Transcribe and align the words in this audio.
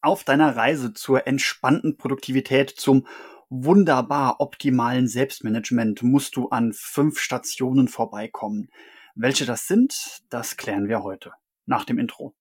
Auf 0.00 0.22
deiner 0.22 0.54
Reise 0.54 0.92
zur 0.94 1.26
entspannten 1.26 1.96
Produktivität, 1.96 2.70
zum 2.70 3.04
wunderbar 3.50 4.36
optimalen 4.38 5.08
Selbstmanagement 5.08 6.04
musst 6.04 6.36
du 6.36 6.50
an 6.50 6.72
fünf 6.72 7.18
Stationen 7.18 7.88
vorbeikommen. 7.88 8.68
Welche 9.16 9.44
das 9.44 9.66
sind, 9.66 10.20
das 10.30 10.56
klären 10.56 10.86
wir 10.86 11.02
heute 11.02 11.32
nach 11.66 11.84
dem 11.84 11.98
Intro. 11.98 12.32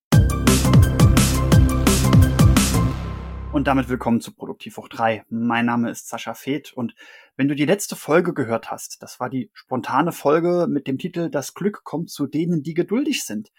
Und 3.51 3.65
damit 3.65 3.89
willkommen 3.89 4.21
zu 4.21 4.35
Produktiv 4.35 4.78
hoch 4.78 4.87
3. 4.87 5.26
Mein 5.29 5.65
Name 5.65 5.89
ist 5.89 6.10
Sascha 6.10 6.35
Feth 6.35 6.74
und 6.74 6.94
wenn 7.37 7.47
du 7.47 7.55
die 7.55 7.65
letzte 7.65 7.96
Folge 7.96 8.35
gehört 8.35 8.69
hast, 8.69 9.01
das 9.01 9.19
war 9.19 9.31
die 9.31 9.49
spontane 9.53 10.12
Folge 10.12 10.67
mit 10.69 10.85
dem 10.85 10.99
Titel 10.99 11.31
Das 11.31 11.55
Glück 11.55 11.83
kommt 11.83 12.12
zu 12.12 12.28
denen, 12.28 12.62
die 12.62 12.76
geduldig 12.76 13.24
sind, 13.24 13.51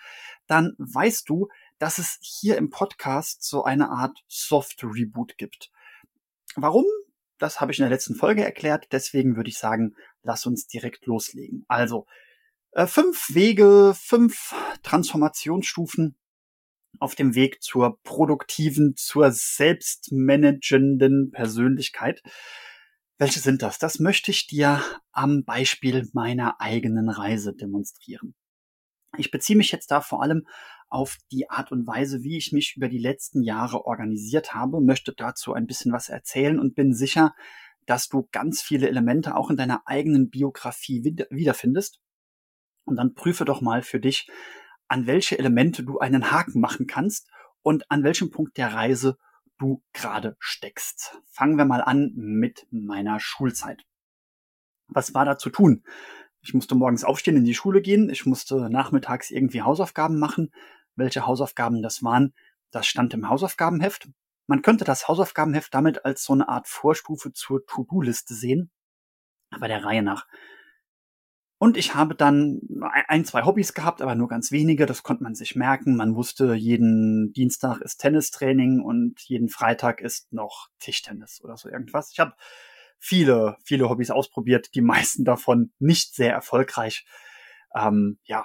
dann 0.46 0.75
weißt 0.79 1.29
du, 1.29 1.49
dass 1.79 1.99
es 1.99 2.19
hier 2.21 2.57
im 2.57 2.71
Podcast 2.71 3.43
so 3.43 3.65
eine 3.65 3.91
Art 3.91 4.19
Soft 4.27 4.83
Reboot 4.83 5.39
gibt. 5.39 5.71
Warum? 6.57 6.85
Das 7.39 7.61
habe 7.61 7.73
ich 7.73 7.79
in 7.79 7.85
der 7.85 7.91
letzten 7.91 8.16
Folge 8.16 8.45
erklärt, 8.45 8.89
deswegen 8.91 9.37
würde 9.37 9.51
ich 9.51 9.59
sagen, 9.59 9.95
lass 10.23 10.45
uns 10.45 10.66
direkt 10.66 11.07
loslegen. 11.07 11.65
Also, 11.69 12.07
äh, 12.73 12.87
fünf 12.87 13.35
Wege, 13.35 13.95
fünf 13.97 14.55
Transformationsstufen 14.83 16.16
auf 16.99 17.15
dem 17.15 17.35
Weg 17.35 17.62
zur 17.62 18.01
produktiven, 18.02 18.97
zur 18.97 19.30
selbstmanagenden 19.30 21.30
Persönlichkeit. 21.30 22.23
Welche 23.19 23.41
sind 23.41 23.63
das? 23.63 23.79
Das 23.79 24.01
möchte 24.01 24.30
ich 24.30 24.47
dir 24.47 24.83
am 25.13 25.45
Beispiel 25.45 26.09
meiner 26.13 26.60
eigenen 26.60 27.09
Reise 27.09 27.55
demonstrieren. 27.55 28.35
Ich 29.16 29.30
beziehe 29.30 29.57
mich 29.57 29.73
jetzt 29.73 29.91
da 29.91 30.01
vor 30.01 30.23
allem 30.23 30.47
auf 30.88 31.19
die 31.30 31.51
Art 31.51 31.73
und 31.73 31.87
Weise, 31.87 32.23
wie 32.23 32.37
ich 32.37 32.52
mich 32.52 32.77
über 32.77 32.88
die 32.88 32.98
letzten 32.98 33.42
Jahre 33.42 33.84
organisiert 33.84 34.55
habe, 34.55 34.80
möchte 34.80 35.12
dazu 35.12 35.52
ein 35.52 35.66
bisschen 35.66 35.92
was 35.92 36.09
erzählen 36.09 36.59
und 36.59 36.74
bin 36.74 36.95
sicher, 36.95 37.34
dass 37.87 38.09
du 38.09 38.29
ganz 38.32 38.63
viele 38.63 38.88
Elemente 38.88 39.37
auch 39.37 39.51
in 39.51 39.57
deiner 39.57 39.82
eigenen 39.87 40.30
Biografie 40.30 41.02
wiederfindest. 41.30 42.01
Und 42.85 42.96
dann 42.96 43.15
prüfe 43.15 43.45
doch 43.45 43.60
mal 43.60 43.82
für 43.82 44.01
dich, 44.01 44.29
an 44.88 45.07
welche 45.07 45.38
Elemente 45.38 45.85
du 45.85 45.98
einen 45.98 46.30
Haken 46.30 46.60
machen 46.60 46.87
kannst 46.87 47.29
und 47.63 47.91
an 47.91 48.02
welchem 48.02 48.30
Punkt 48.30 48.57
der 48.57 48.73
Reise 48.73 49.18
du 49.59 49.82
gerade 49.93 50.37
steckst. 50.38 51.18
Fangen 51.30 51.57
wir 51.57 51.65
mal 51.65 51.82
an 51.82 52.13
mit 52.15 52.66
meiner 52.70 53.20
Schulzeit. 53.20 53.85
Was 54.87 55.13
war 55.15 55.24
da 55.24 55.37
zu 55.37 55.51
tun? 55.51 55.82
Ich 56.41 56.54
musste 56.54 56.74
morgens 56.74 57.04
aufstehen, 57.04 57.37
in 57.37 57.45
die 57.45 57.54
Schule 57.54 57.82
gehen. 57.82 58.09
Ich 58.09 58.24
musste 58.24 58.70
nachmittags 58.70 59.30
irgendwie 59.30 59.63
Hausaufgaben 59.63 60.18
machen. 60.18 60.51
Welche 60.99 61.27
Hausaufgaben 61.27 61.82
das 61.82 62.02
waren, 62.02 62.35
das 62.71 62.87
stand 62.87 63.15
im 63.15 63.29
Hausaufgabenheft. 63.29 64.09
Man 64.47 64.62
könnte 64.62 64.84
das 64.84 65.09
Hausaufgabenheft 65.09 65.72
damit 65.75 66.04
als 66.04 66.25
so 66.25 66.32
eine 66.32 66.49
Art 66.49 66.69
Vorstufe 66.69 67.32
zur 67.32 67.65
To-Do-Liste 67.66 68.34
sehen. 68.34 68.71
Aber 69.50 69.69
der 69.69 69.84
Reihe 69.84 70.03
nach. 70.03 70.26
Und 71.60 71.76
ich 71.76 71.94
habe 71.97 72.15
dann 72.15 72.60
ein, 73.09 73.25
zwei 73.25 73.43
Hobbys 73.43 73.75
gehabt, 73.75 74.00
aber 74.00 74.15
nur 74.15 74.28
ganz 74.28 74.53
wenige. 74.53 74.87
Das 74.87 75.03
konnte 75.03 75.25
man 75.25 75.34
sich 75.34 75.56
merken. 75.56 75.97
Man 75.97 76.15
wusste, 76.15 76.54
jeden 76.54 77.32
Dienstag 77.32 77.81
ist 77.81 77.99
Tennistraining 77.99 78.81
und 78.81 79.21
jeden 79.22 79.49
Freitag 79.49 80.00
ist 80.00 80.32
noch 80.32 80.69
Tischtennis 80.78 81.43
oder 81.43 81.56
so 81.56 81.69
irgendwas. 81.69 82.12
Ich 82.12 82.21
habe 82.21 82.34
viele, 83.00 83.56
viele 83.65 83.88
Hobbys 83.88 84.12
ausprobiert, 84.12 84.75
die 84.75 84.81
meisten 84.81 85.25
davon 85.25 85.72
nicht 85.81 86.15
sehr 86.15 86.32
erfolgreich. 86.32 87.04
Ähm, 87.75 88.19
ja, 88.22 88.44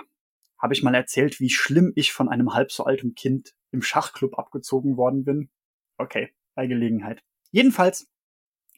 habe 0.64 0.74
ich 0.74 0.82
mal 0.82 0.96
erzählt, 0.96 1.42
wie 1.42 1.50
schlimm 1.50 1.92
ich 1.94 2.14
von 2.14 2.30
einem 2.30 2.54
halb 2.54 2.72
so 2.72 2.86
alten 2.86 3.16
Kind 3.16 3.54
im 3.72 3.82
Schachclub 3.82 4.40
abgezogen 4.40 4.96
worden 4.96 5.26
bin. 5.26 5.50
Okay, 5.98 6.34
bei 6.56 6.68
Gelegenheit. 6.68 7.22
Jedenfalls 7.52 8.10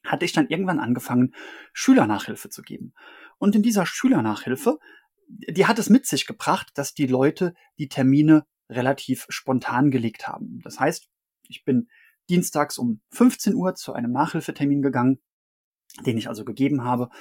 hatte 0.03 0.25
ich 0.25 0.33
dann 0.33 0.47
irgendwann 0.47 0.79
angefangen, 0.79 1.35
Schülernachhilfe 1.73 2.49
zu 2.49 2.63
geben. 2.63 2.95
Und 3.37 3.55
in 3.55 3.61
dieser 3.61 3.85
Schülernachhilfe, 3.85 4.79
die 5.27 5.67
hat 5.67 5.77
es 5.77 5.91
mit 5.91 6.07
sich 6.07 6.25
gebracht, 6.25 6.71
dass 6.73 6.95
die 6.95 7.05
Leute 7.05 7.53
die 7.77 7.87
Termine 7.87 8.47
relativ 8.67 9.27
spontan 9.29 9.91
gelegt 9.91 10.27
haben. 10.27 10.61
Das 10.63 10.79
heißt, 10.79 11.07
ich 11.49 11.65
bin 11.65 11.87
dienstags 12.29 12.79
um 12.79 13.01
15 13.11 13.53
Uhr 13.53 13.75
zu 13.75 13.93
einem 13.93 14.11
Nachhilfetermin 14.11 14.81
gegangen, 14.81 15.21
den 16.03 16.17
ich 16.17 16.29
also 16.29 16.45
gegeben 16.45 16.83
habe. 16.83 17.11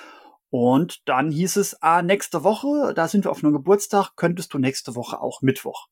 Und 0.56 1.08
dann 1.08 1.32
hieß 1.32 1.56
es, 1.56 1.82
ah, 1.82 2.00
nächste 2.00 2.44
Woche, 2.44 2.94
da 2.94 3.08
sind 3.08 3.24
wir 3.24 3.32
auf 3.32 3.42
einem 3.42 3.52
Geburtstag, 3.52 4.12
könntest 4.14 4.54
du 4.54 4.58
nächste 4.58 4.94
Woche 4.94 5.20
auch 5.20 5.42
Mittwoch. 5.42 5.88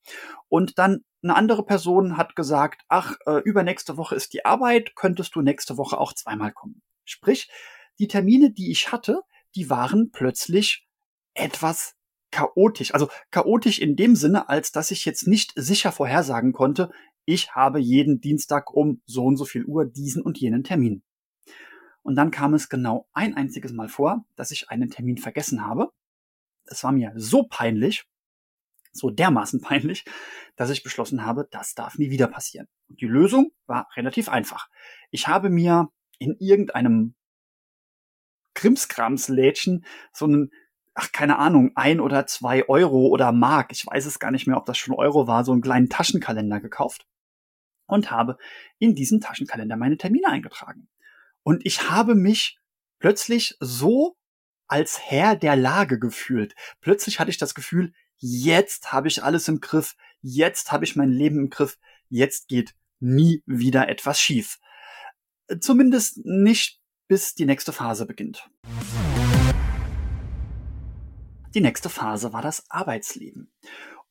Und 0.47 0.78
dann 0.78 1.00
eine 1.21 1.34
andere 1.34 1.65
Person 1.65 2.17
hat 2.17 2.37
gesagt, 2.37 2.83
ach, 2.87 3.17
äh, 3.27 3.41
übernächste 3.41 3.97
Woche 3.97 4.15
ist 4.15 4.34
die 4.34 4.45
Arbeit, 4.45 4.95
könntest 4.95 5.34
du 5.34 5.43
nächste 5.43 5.78
Woche 5.78 5.99
auch 5.99 6.12
zweimal 6.12 6.53
kommen. 6.53 6.81
Sprich, 7.05 7.50
die 7.99 8.06
Termine, 8.06 8.53
die 8.53 8.71
ich 8.71 8.93
hatte, 8.93 9.23
die 9.56 9.69
waren 9.69 10.12
plötzlich 10.12 10.87
etwas 11.34 11.97
chaotisch. 12.31 12.94
Also 12.94 13.09
chaotisch 13.33 13.81
in 13.81 13.97
dem 13.97 14.15
Sinne, 14.15 14.49
als 14.49 14.71
dass 14.71 14.93
ich 14.93 15.05
jetzt 15.05 15.27
nicht 15.27 15.55
sicher 15.56 15.91
vorhersagen 15.91 16.53
konnte, 16.53 16.93
ich 17.25 17.50
habe 17.56 17.81
jeden 17.81 18.21
Dienstag 18.21 18.73
um 18.73 19.03
so 19.06 19.25
und 19.25 19.39
so 19.39 19.44
viel 19.44 19.65
Uhr 19.65 19.87
diesen 19.87 20.23
und 20.23 20.39
jenen 20.39 20.62
Termin. 20.62 21.03
Und 22.03 22.17
dann 22.17 22.31
kam 22.31 22.55
es 22.55 22.69
genau 22.69 23.09
ein 23.13 23.37
einziges 23.37 23.73
Mal 23.73 23.89
vor, 23.89 24.25
dass 24.37 24.51
ich 24.51 24.71
einen 24.71 24.91
Termin 24.91 25.19
vergessen 25.19 25.65
habe. 25.65 25.93
Es 26.65 26.83
war 26.85 26.93
mir 26.93 27.13
so 27.17 27.45
peinlich, 27.45 28.05
so 28.93 29.11
dermaßen 29.11 29.61
peinlich, 29.61 30.05
dass 30.57 30.71
ich 30.71 30.83
beschlossen 30.83 31.25
habe, 31.25 31.49
das 31.51 31.75
darf 31.75 31.99
nie 31.99 32.11
wieder 32.11 32.27
passieren. 32.27 32.69
Und 32.89 33.01
die 33.01 33.07
Lösung 33.07 33.53
war 33.67 33.89
relativ 33.97 34.29
einfach. 34.29 34.69
Ich 35.11 35.29
habe 35.29 35.49
mir 35.49 35.89
in 36.19 36.37
irgendeinem 36.39 37.15
Krimskramslädchen 38.55 39.85
so 40.12 40.27
einen, 40.27 40.53
ach 40.95 41.12
keine 41.12 41.39
Ahnung, 41.39 41.73
ein 41.75 42.01
oder 42.01 42.27
zwei 42.27 42.69
Euro 42.69 43.07
oder 43.07 43.33
Mark, 43.33 43.73
ich 43.73 43.87
weiß 43.87 44.07
es 44.07 44.19
gar 44.19 44.31
nicht 44.31 44.47
mehr, 44.47 44.57
ob 44.57 44.67
das 44.67 44.77
schon 44.77 44.95
Euro 44.95 45.27
war, 45.27 45.45
so 45.45 45.53
einen 45.53 45.62
kleinen 45.62 45.89
Taschenkalender 45.89 46.61
gekauft 46.61 47.07
und 47.87 48.11
habe 48.11 48.37
in 48.79 48.95
diesen 48.95 49.21
Taschenkalender 49.21 49.77
meine 49.77 49.97
Termine 49.97 50.29
eingetragen. 50.29 50.89
Und 51.43 51.67
ich 51.67 51.91
habe 51.91 52.15
mich 52.15 52.59
plötzlich 52.99 53.57
so 53.61 54.17
als 54.69 54.99
Herr 55.01 55.37
der 55.37 55.57
Lage 55.57 55.99
gefühlt. 55.99 56.55
Plötzlich 56.81 57.19
hatte 57.19 57.31
ich 57.31 57.39
das 57.39 57.55
Gefühl, 57.55 57.93
jetzt 58.19 58.93
habe 58.93 59.09
ich 59.09 59.23
alles 59.23 59.49
im 59.49 59.61
Griff, 59.61 59.97
jetzt 60.21 60.73
habe 60.73 60.85
ich 60.85 60.97
mein 60.97 61.11
Leben 61.11 61.39
im 61.39 61.51
Griff, 61.51 61.79
jetzt 62.09 62.49
geht 62.49 62.75
nie 63.01 63.43
wieder 63.47 63.89
etwas 63.89 64.21
schief. 64.21 64.59
Zumindest 65.61 66.25
nicht 66.25 66.81
bis 67.09 67.35
die 67.35 67.45
nächste 67.45 67.73
Phase 67.73 68.07
beginnt. 68.07 68.49
Die 71.55 71.61
nächste 71.61 71.91
Phase 71.91 72.33
war 72.33 72.41
das 72.41 72.71
Arbeitsleben. 72.71 73.53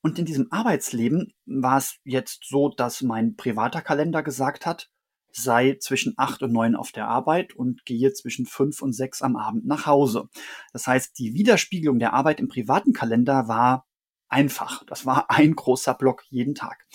Und 0.01 0.19
in 0.19 0.25
diesem 0.25 0.51
Arbeitsleben 0.51 1.33
war 1.45 1.77
es 1.77 1.95
jetzt 2.03 2.43
so, 2.47 2.69
dass 2.69 3.01
mein 3.01 3.35
privater 3.35 3.81
Kalender 3.81 4.21
gesagt 4.21 4.65
hat, 4.65 4.91
sei 5.33 5.77
zwischen 5.79 6.13
acht 6.17 6.41
und 6.43 6.51
neun 6.51 6.75
auf 6.75 6.91
der 6.91 7.07
Arbeit 7.07 7.53
und 7.53 7.85
gehe 7.85 8.13
zwischen 8.13 8.45
fünf 8.45 8.81
und 8.81 8.93
sechs 8.93 9.21
am 9.21 9.35
Abend 9.35 9.65
nach 9.65 9.85
Hause. 9.85 10.29
Das 10.73 10.87
heißt, 10.87 11.17
die 11.17 11.33
Widerspiegelung 11.33 11.99
der 11.99 12.13
Arbeit 12.13 12.39
im 12.39 12.47
privaten 12.47 12.93
Kalender 12.93 13.47
war 13.47 13.87
einfach. 14.29 14.83
Das 14.85 15.05
war 15.05 15.29
ein 15.29 15.55
großer 15.55 15.93
Block 15.93 16.23
jeden 16.29 16.55
Tag. 16.55 16.85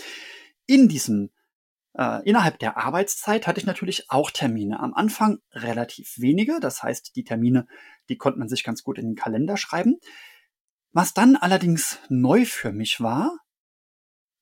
In 0.67 0.89
diesem 0.89 1.31
äh, 1.97 2.23
innerhalb 2.29 2.59
der 2.59 2.77
Arbeitszeit 2.77 3.47
hatte 3.47 3.59
ich 3.59 3.67
natürlich 3.67 4.11
auch 4.11 4.31
Termine. 4.31 4.81
Am 4.81 4.93
Anfang 4.93 5.39
relativ 5.53 6.19
wenige, 6.19 6.61
das 6.61 6.83
heißt, 6.83 7.17
die 7.17 7.25
Termine, 7.25 7.67
die 8.09 8.19
konnte 8.19 8.39
man 8.39 8.49
sich 8.49 8.65
ganz 8.65 8.83
gut 8.83 8.99
in 8.99 9.07
den 9.07 9.17
Kalender 9.17 9.57
schreiben. 9.57 9.99
Was 10.93 11.15
dann 11.15 11.37
allerdings 11.37 11.99
neu 12.09 12.45
für 12.45 12.73
mich 12.73 13.01
war, 13.01 13.39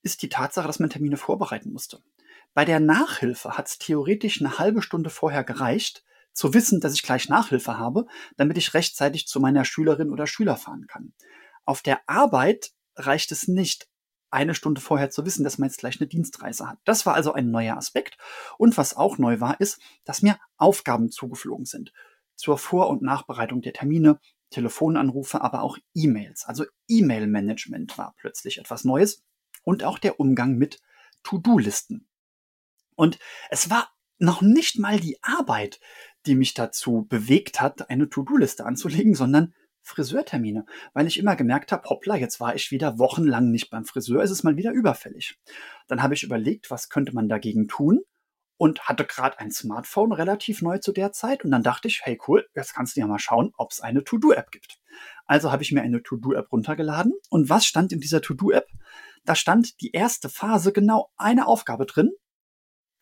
ist 0.03 0.22
die 0.22 0.28
Tatsache, 0.28 0.66
dass 0.66 0.81
man 0.81 0.91
Termine 0.91 1.16
vorbereiten 1.16 1.72
musste. 1.72 2.00
Bei 2.54 2.65
der 2.65 2.81
Nachhilfe 2.81 3.59
hat 3.59 3.66
es 3.66 3.78
theoretisch 3.78 4.40
eine 4.40 4.58
halbe 4.58 4.81
Stunde 4.81 5.11
vorher 5.11 5.44
gereicht, 5.44 6.05
zu 6.32 6.55
wissen, 6.55 6.81
dass 6.81 6.94
ich 6.94 7.02
gleich 7.02 7.28
Nachhilfe 7.28 7.78
habe, 7.78 8.06
damit 8.37 8.58
ich 8.58 8.75
rechtzeitig 8.75 9.26
zu 9.26 9.40
meiner 9.40 9.64
Schülerin 9.64 10.11
oder 10.11 10.26
Schüler 10.26 10.56
fahren 10.56 10.87
kann. 10.87 11.12
Auf 11.64 11.82
der 11.82 12.00
Arbeit 12.08 12.73
reicht 12.96 13.32
es 13.32 13.49
nicht, 13.49 13.88
eine 14.31 14.55
Stunde 14.55 14.81
vorher 14.81 15.11
zu 15.11 15.25
wissen, 15.25 15.44
dass 15.44 15.58
man 15.58 15.69
jetzt 15.69 15.78
gleich 15.78 16.00
eine 16.00 16.08
Dienstreise 16.08 16.69
hat. 16.69 16.78
Das 16.84 17.06
war 17.06 17.14
also 17.14 17.32
ein 17.32 17.50
neuer 17.50 17.76
Aspekt. 17.76 18.19
Und 18.58 18.76
was 18.76 18.96
auch 18.96 19.17
neu 19.17 19.40
war, 19.40 19.61
ist, 19.61 19.81
dass 20.05 20.23
mir 20.23 20.38
Aufgaben 20.56 21.11
zugeflogen 21.11 21.67
sind. 21.67 21.93
Zur 22.34 22.58
Vor- 22.58 22.88
und 22.88 23.00
Nachbereitung 23.00 23.62
der 23.62 23.73
Termine, 23.73 24.19
Telefonanrufe, 24.50 25.40
aber 25.40 25.62
auch 25.62 25.78
E-Mails. 25.94 26.46
Also 26.46 26.64
E-Mail-Management 26.88 27.96
war 27.96 28.14
plötzlich 28.17 28.58
etwas 28.58 28.82
Neues. 28.84 29.23
Und 29.62 29.84
auch 29.84 30.00
der 30.00 30.19
Umgang 30.19 30.56
mit 30.56 30.81
To-Do-Listen. 31.23 32.08
Und 32.96 33.19
es 33.50 33.70
war 33.70 33.91
noch 34.19 34.43
nicht 34.43 34.79
mal 34.79 35.00
die 35.00 35.19
Arbeit, 35.23 35.81
die 36.26 36.35
mich 36.35 36.55
dazu 36.55 37.06
bewegt 37.08 37.61
hat, 37.61 37.91
eine 37.91 38.08
To-Do-Liste 38.08 38.64
anzulegen, 38.64 39.14
sondern 39.14 39.55
Friseurtermine, 39.82 40.64
weil 40.94 41.06
ich 41.06 41.19
immer 41.19 41.37
gemerkt 41.37 41.70
habe, 41.70 41.88
hoppla, 41.88 42.17
jetzt 42.17 42.41
war 42.41 42.55
ich 42.55 42.70
wieder 42.70 42.99
wochenlang 42.99 43.50
nicht 43.50 43.70
beim 43.70 43.85
Friseur, 43.85 44.23
ist 44.23 44.31
es 44.31 44.43
mal 44.43 44.56
wieder 44.56 44.73
überfällig. 44.73 45.38
Dann 45.88 46.02
habe 46.02 46.14
ich 46.14 46.23
überlegt, 46.23 46.70
was 46.70 46.88
könnte 46.88 47.14
man 47.14 47.29
dagegen 47.29 47.69
tun 47.69 48.00
und 48.56 48.88
hatte 48.88 49.05
gerade 49.05 49.38
ein 49.38 49.50
Smartphone 49.50 50.12
relativ 50.12 50.62
neu 50.62 50.79
zu 50.79 50.93
der 50.93 51.12
Zeit 51.12 51.44
und 51.44 51.50
dann 51.50 51.62
dachte 51.62 51.88
ich, 51.88 52.00
hey 52.05 52.19
cool, 52.26 52.49
jetzt 52.55 52.75
kannst 52.75 52.97
du 52.97 53.00
ja 53.00 53.06
mal 53.06 53.19
schauen, 53.19 53.52
ob 53.58 53.73
es 53.73 53.81
eine 53.81 54.05
To-Do-App 54.05 54.50
gibt. 54.50 54.79
Also 55.26 55.52
habe 55.52 55.62
ich 55.62 55.73
mir 55.73 55.82
eine 55.82 56.02
To-Do-App 56.02 56.50
runtergeladen 56.50 57.12
und 57.29 57.50
was 57.50 57.67
stand 57.67 57.93
in 57.93 58.00
dieser 58.00 58.23
To-Do-App? 58.23 58.69
Da 59.25 59.35
stand 59.35 59.81
die 59.81 59.93
erste 59.93 60.29
Phase 60.29 60.73
genau 60.73 61.11
eine 61.17 61.47
Aufgabe 61.47 61.85
drin, 61.85 62.12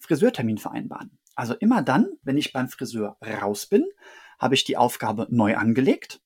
Friseurtermin 0.02 0.58
vereinbaren. 0.58 1.18
Also 1.34 1.54
immer 1.54 1.80
dann, 1.82 2.08
wenn 2.22 2.36
ich 2.36 2.52
beim 2.52 2.68
Friseur 2.68 3.16
raus 3.40 3.66
bin, 3.66 3.84
habe 4.38 4.54
ich 4.54 4.64
die 4.64 4.76
Aufgabe 4.76 5.28
neu 5.30 5.56
angelegt, 5.56 6.20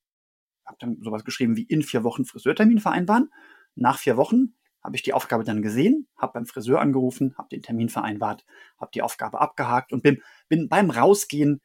habe 0.64 0.78
dann 0.80 0.98
sowas 1.02 1.24
geschrieben 1.24 1.56
wie 1.56 1.62
in 1.62 1.82
vier 1.82 2.02
Wochen 2.02 2.24
Friseurtermin 2.24 2.80
vereinbaren. 2.80 3.30
Nach 3.74 3.98
vier 3.98 4.16
Wochen 4.16 4.54
habe 4.82 4.96
ich 4.96 5.02
die 5.02 5.12
Aufgabe 5.12 5.44
dann 5.44 5.60
gesehen, 5.60 6.08
habe 6.16 6.32
beim 6.32 6.46
Friseur 6.46 6.80
angerufen, 6.80 7.34
habe 7.36 7.48
den 7.50 7.62
Termin 7.62 7.90
vereinbart, 7.90 8.46
habe 8.78 8.90
die 8.94 9.02
Aufgabe 9.02 9.40
abgehakt 9.40 9.92
und 9.92 10.02
bin, 10.02 10.22
bin 10.48 10.68
beim 10.68 10.90
Rausgehen 10.90 11.60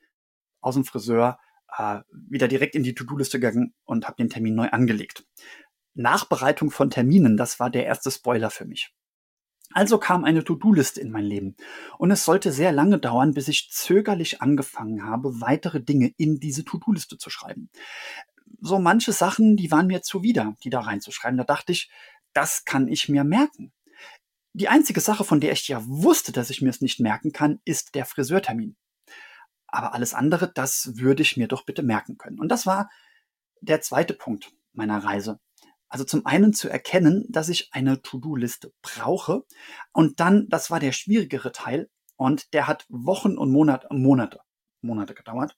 aus 0.60 0.76
dem 0.76 0.84
Friseur 0.84 1.40
äh, 1.78 2.02
wieder 2.12 2.50
direkt 2.50 2.76
in 2.76 2.84
die 2.84 2.94
To-Do-Liste 2.94 3.40
gegangen 3.40 3.74
und 3.86 4.06
habe 4.06 4.18
den 4.18 4.30
Termin 4.30 4.56
neu 4.56 4.70
angelegt. 4.70 5.26
Nachbereitung 5.94 6.72
von 6.72 6.90
Terminen, 6.90 7.38
das 7.38 7.60
war 7.60 7.70
der 7.70 7.86
erste 7.86 8.12
Spoiler 8.12 8.50
für 8.50 8.66
mich. 8.66 8.94
Also 9.74 9.98
kam 9.98 10.24
eine 10.24 10.44
To-Do-Liste 10.44 11.02
in 11.02 11.12
mein 11.12 11.24
Leben. 11.24 11.56
Und 11.98 12.12
es 12.12 12.26
sollte 12.26 12.52
sehr 12.52 12.72
lange 12.72 13.00
dauern, 13.00 13.34
bis 13.34 13.48
ich 13.48 13.70
zögerlich 13.72 14.42
angefangen 14.42 15.06
habe, 15.06 15.42
weitere 15.42 15.82
Dinge 15.82 16.14
in 16.18 16.40
diese 16.40 16.66
To-Do-Liste 16.66 17.18
zu 17.18 17.30
schreiben. 17.30 17.70
So 18.60 18.80
manche 18.80 19.12
Sachen, 19.12 19.56
die 19.56 19.72
waren 19.72 19.88
mir 19.88 20.02
zuwider, 20.02 20.56
die 20.64 20.70
da 20.70 20.82
reinzuschreiben. 20.82 21.38
Da 21.38 21.44
dachte 21.44 21.72
ich, 21.72 21.90
das 22.34 22.66
kann 22.66 22.88
ich 22.88 23.10
mir 23.10 23.24
merken. 23.24 23.72
Die 24.54 24.68
einzige 24.68 25.00
Sache, 25.00 25.24
von 25.24 25.40
der 25.40 25.54
ich 25.54 25.68
ja 25.68 25.82
wusste, 25.86 26.32
dass 26.32 26.50
ich 26.50 26.62
mir 26.62 26.70
es 26.70 26.82
nicht 26.82 27.00
merken 27.00 27.32
kann, 27.32 27.60
ist 27.64 27.96
der 27.96 28.06
Friseurtermin. 28.06 28.76
Aber 29.68 29.94
alles 29.94 30.14
andere, 30.14 30.52
das 30.54 30.98
würde 30.98 31.22
ich 31.22 31.38
mir 31.38 31.48
doch 31.48 31.66
bitte 31.66 31.84
merken 31.84 32.18
können. 32.18 32.40
Und 32.40 32.50
das 32.50 32.66
war 32.66 32.90
der 33.62 33.82
zweite 33.82 34.14
Punkt 34.14 34.52
meiner 34.74 35.04
Reise. 35.04 35.40
Also 35.92 36.06
zum 36.06 36.26
einen 36.26 36.54
zu 36.54 36.70
erkennen, 36.70 37.26
dass 37.28 37.50
ich 37.50 37.74
eine 37.74 38.02
To-Do-Liste 38.02 38.72
brauche. 38.82 39.44
Und 39.92 40.22
dann, 40.22 40.48
das 40.48 40.72
war 40.72 40.80
der 40.80 40.94
schwierigere 40.94 41.52
Teil. 41.52 41.90
Und 42.16 42.54
der 42.54 42.68
hat 42.68 42.86
Wochen 42.88 43.38
und 43.38 43.52
Monate, 43.52 43.88
Monate, 43.92 44.40
Monate 44.80 45.14
gedauert, 45.14 45.58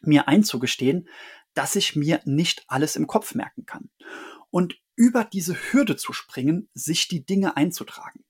mir 0.00 0.28
einzugestehen, 0.28 1.08
dass 1.52 1.76
ich 1.76 1.94
mir 1.94 2.22
nicht 2.24 2.64
alles 2.68 2.96
im 2.96 3.06
Kopf 3.06 3.34
merken 3.34 3.66
kann. 3.66 3.90
Und 4.48 4.80
über 4.96 5.24
diese 5.24 5.54
Hürde 5.54 5.96
zu 5.96 6.14
springen, 6.14 6.70
sich 6.72 7.08
die 7.08 7.26
Dinge 7.26 7.58
einzutragen. 7.58 8.24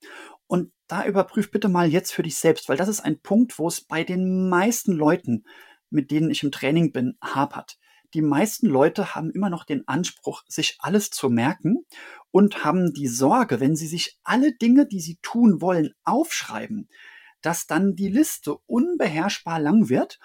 Und 0.48 0.72
da 0.88 1.06
überprüf 1.06 1.52
bitte 1.52 1.68
mal 1.68 1.88
jetzt 1.88 2.12
für 2.12 2.24
dich 2.24 2.38
selbst, 2.38 2.68
weil 2.68 2.76
das 2.76 2.88
ist 2.88 3.02
ein 3.02 3.20
Punkt, 3.20 3.56
wo 3.60 3.68
es 3.68 3.82
bei 3.82 4.02
den 4.02 4.48
meisten 4.48 4.94
Leuten, 4.94 5.44
mit 5.90 6.10
denen 6.10 6.28
ich 6.30 6.42
im 6.42 6.50
Training 6.50 6.90
bin, 6.90 7.16
hapert 7.22 7.78
die 8.14 8.22
meisten 8.22 8.66
Leute 8.66 9.14
haben 9.14 9.30
immer 9.30 9.50
noch 9.50 9.64
den 9.64 9.86
Anspruch, 9.86 10.42
sich 10.48 10.76
alles 10.80 11.10
zu 11.10 11.30
merken 11.30 11.86
und 12.30 12.64
haben 12.64 12.92
die 12.92 13.08
Sorge, 13.08 13.60
wenn 13.60 13.76
sie 13.76 13.86
sich 13.86 14.18
alle 14.22 14.54
Dinge, 14.54 14.86
die 14.86 15.00
sie 15.00 15.18
tun 15.22 15.60
wollen, 15.60 15.94
aufschreiben, 16.04 16.88
dass 17.40 17.66
dann 17.66 17.94
die 17.94 18.08
Liste 18.08 18.56
unbeherrschbar 18.66 19.60
lang 19.60 19.88
wird 19.88 20.18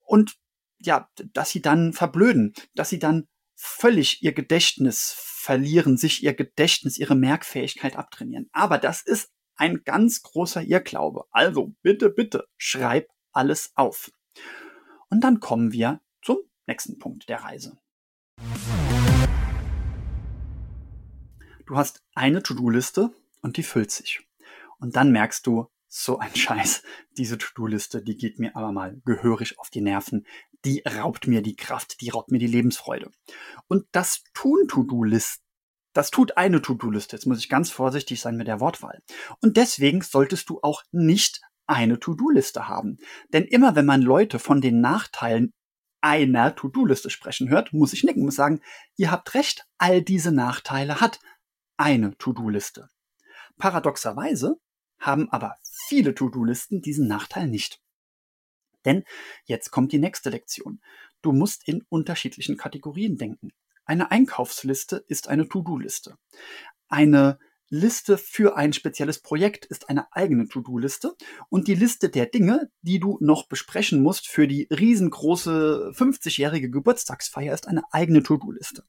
und 0.00 0.36
ja, 0.78 1.08
dass 1.32 1.50
sie 1.50 1.62
dann 1.62 1.92
verblöden, 1.92 2.52
dass 2.74 2.90
sie 2.90 2.98
dann 2.98 3.26
völlig 3.54 4.22
ihr 4.22 4.32
Gedächtnis 4.32 5.14
verlieren, 5.16 5.96
sich 5.96 6.22
ihr 6.22 6.34
Gedächtnis, 6.34 6.98
ihre 6.98 7.14
Merkfähigkeit 7.14 7.96
abtrainieren. 7.96 8.48
Aber 8.52 8.78
das 8.78 9.02
ist 9.02 9.30
ein 9.56 9.82
ganz 9.84 10.22
großer 10.22 10.62
Irrglaube. 10.62 11.24
Also 11.30 11.72
bitte, 11.82 12.10
bitte, 12.10 12.46
schreib 12.58 13.08
alles 13.32 13.72
auf. 13.74 14.10
Und 15.08 15.22
dann 15.22 15.40
kommen 15.40 15.72
wir 15.72 16.00
nächsten 16.66 16.98
Punkt 16.98 17.28
der 17.28 17.42
Reise. 17.42 17.78
Du 21.66 21.76
hast 21.76 22.02
eine 22.14 22.42
To-Do-Liste 22.42 23.10
und 23.42 23.56
die 23.56 23.62
füllt 23.62 23.90
sich. 23.90 24.20
Und 24.78 24.96
dann 24.96 25.10
merkst 25.10 25.46
du, 25.46 25.68
so 25.88 26.18
ein 26.18 26.34
Scheiß, 26.36 26.82
diese 27.16 27.38
To-Do-Liste, 27.38 28.02
die 28.02 28.16
geht 28.16 28.38
mir 28.38 28.54
aber 28.54 28.72
mal 28.72 29.00
gehörig 29.04 29.58
auf 29.58 29.70
die 29.70 29.80
Nerven. 29.80 30.26
Die 30.64 30.82
raubt 30.86 31.26
mir 31.26 31.42
die 31.42 31.56
Kraft, 31.56 32.00
die 32.00 32.10
raubt 32.10 32.30
mir 32.30 32.38
die 32.38 32.46
Lebensfreude. 32.46 33.10
Und 33.68 33.86
das 33.92 34.22
tun 34.34 34.68
To-Do-Listen 34.68 35.42
das 35.96 36.10
tut 36.10 36.36
eine 36.36 36.60
To-Do-Liste. 36.60 37.16
Jetzt 37.16 37.24
muss 37.24 37.38
ich 37.38 37.48
ganz 37.48 37.70
vorsichtig 37.70 38.20
sein 38.20 38.36
mit 38.36 38.48
der 38.48 38.60
Wortwahl. 38.60 39.00
Und 39.40 39.56
deswegen 39.56 40.02
solltest 40.02 40.50
du 40.50 40.60
auch 40.60 40.82
nicht 40.92 41.40
eine 41.66 41.98
To-Do-Liste 41.98 42.68
haben. 42.68 42.98
Denn 43.32 43.44
immer 43.44 43.76
wenn 43.76 43.86
man 43.86 44.02
Leute 44.02 44.38
von 44.38 44.60
den 44.60 44.82
Nachteilen 44.82 45.54
einer 46.06 46.54
To-Do-Liste 46.54 47.10
sprechen 47.10 47.48
hört, 47.48 47.72
muss 47.72 47.92
ich 47.92 48.04
nicken, 48.04 48.24
muss 48.24 48.36
sagen, 48.36 48.60
ihr 48.96 49.10
habt 49.10 49.34
recht, 49.34 49.66
all 49.76 50.02
diese 50.02 50.30
Nachteile 50.30 51.00
hat 51.00 51.18
eine 51.76 52.16
To-Do-Liste. 52.16 52.88
Paradoxerweise 53.58 54.60
haben 55.00 55.28
aber 55.30 55.56
viele 55.88 56.14
To-Do-Listen 56.14 56.80
diesen 56.80 57.08
Nachteil 57.08 57.48
nicht. 57.48 57.80
Denn 58.84 59.02
jetzt 59.46 59.72
kommt 59.72 59.90
die 59.90 59.98
nächste 59.98 60.30
Lektion. 60.30 60.80
Du 61.22 61.32
musst 61.32 61.66
in 61.66 61.84
unterschiedlichen 61.88 62.56
Kategorien 62.56 63.16
denken. 63.16 63.50
Eine 63.84 64.12
Einkaufsliste 64.12 65.04
ist 65.08 65.26
eine 65.26 65.48
To-Do-Liste. 65.48 66.16
Eine 66.86 67.40
Liste 67.68 68.16
für 68.16 68.56
ein 68.56 68.72
spezielles 68.72 69.20
Projekt 69.20 69.64
ist 69.66 69.88
eine 69.88 70.12
eigene 70.12 70.46
To-Do-Liste 70.46 71.16
und 71.48 71.66
die 71.66 71.74
Liste 71.74 72.08
der 72.08 72.26
Dinge, 72.26 72.70
die 72.82 73.00
du 73.00 73.18
noch 73.20 73.48
besprechen 73.48 74.02
musst 74.02 74.28
für 74.28 74.46
die 74.46 74.68
riesengroße 74.70 75.92
50-jährige 75.94 76.70
Geburtstagsfeier 76.70 77.52
ist 77.52 77.66
eine 77.66 77.82
eigene 77.92 78.22
To-Do-Liste. 78.22 78.84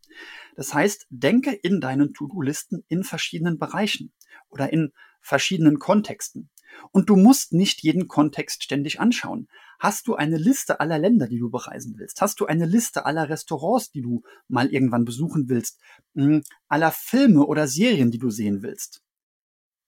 Das 0.55 0.73
heißt, 0.73 1.07
denke 1.09 1.51
in 1.51 1.81
deinen 1.81 2.13
To-Do-Listen 2.13 2.83
in 2.87 3.03
verschiedenen 3.03 3.57
Bereichen 3.57 4.13
oder 4.49 4.71
in 4.71 4.93
verschiedenen 5.21 5.79
Kontexten. 5.79 6.49
Und 6.91 7.09
du 7.09 7.15
musst 7.15 7.53
nicht 7.53 7.81
jeden 7.81 8.07
Kontext 8.07 8.63
ständig 8.63 8.99
anschauen. 8.99 9.47
Hast 9.79 10.07
du 10.07 10.15
eine 10.15 10.37
Liste 10.37 10.79
aller 10.79 10.97
Länder, 10.97 11.27
die 11.27 11.39
du 11.39 11.49
bereisen 11.49 11.95
willst? 11.97 12.21
Hast 12.21 12.39
du 12.39 12.45
eine 12.45 12.65
Liste 12.65 13.05
aller 13.05 13.29
Restaurants, 13.29 13.91
die 13.91 14.01
du 14.01 14.23
mal 14.47 14.71
irgendwann 14.71 15.05
besuchen 15.05 15.49
willst? 15.49 15.79
Hm, 16.15 16.43
aller 16.67 16.91
Filme 16.91 17.45
oder 17.45 17.67
Serien, 17.67 18.11
die 18.11 18.17
du 18.17 18.29
sehen 18.29 18.63
willst? 18.63 19.03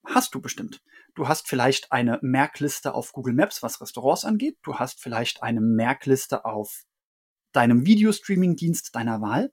Hast 0.06 0.34
du 0.36 0.42
bestimmt. 0.42 0.82
Du 1.16 1.28
hast 1.28 1.48
vielleicht 1.48 1.92
eine 1.92 2.20
Merkliste 2.22 2.94
auf 2.94 3.12
Google 3.14 3.34
Maps, 3.34 3.64
was 3.64 3.82
Restaurants 3.82 4.26
angeht. 4.26 4.58
Du 4.64 4.76
hast 4.76 5.02
vielleicht 5.02 5.44
eine 5.44 5.62
Merkliste 5.62 6.46
auf 6.46 6.84
deinem 7.52 7.86
Videostreaming-Dienst 7.86 8.96
deiner 8.96 9.22
Wahl. 9.22 9.52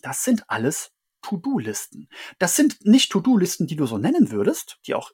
Das 0.00 0.24
sind 0.24 0.48
alles 0.48 0.92
To-Do-Listen. 1.20 2.08
Das 2.38 2.56
sind 2.56 2.84
nicht 2.84 3.12
To-Do-Listen, 3.12 3.66
die 3.66 3.76
du 3.76 3.86
so 3.86 3.98
nennen 3.98 4.30
würdest, 4.30 4.78
die 4.86 4.94
auch 4.94 5.12